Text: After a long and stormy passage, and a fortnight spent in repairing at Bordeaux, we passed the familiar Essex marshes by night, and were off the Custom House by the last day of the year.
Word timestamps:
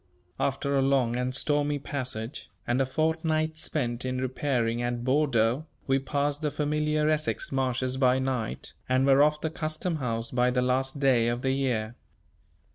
After 0.39 0.75
a 0.75 0.81
long 0.81 1.15
and 1.15 1.35
stormy 1.35 1.77
passage, 1.77 2.49
and 2.65 2.81
a 2.81 2.87
fortnight 2.87 3.55
spent 3.55 4.03
in 4.03 4.17
repairing 4.17 4.81
at 4.81 5.03
Bordeaux, 5.03 5.67
we 5.85 5.99
passed 5.99 6.41
the 6.41 6.49
familiar 6.49 7.07
Essex 7.07 7.51
marshes 7.51 7.97
by 7.97 8.17
night, 8.17 8.73
and 8.89 9.05
were 9.05 9.21
off 9.21 9.41
the 9.41 9.51
Custom 9.51 9.97
House 9.97 10.31
by 10.31 10.49
the 10.49 10.63
last 10.63 10.99
day 10.99 11.27
of 11.27 11.43
the 11.43 11.51
year. 11.51 11.93